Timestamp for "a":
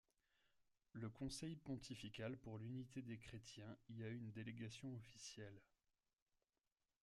4.03-4.07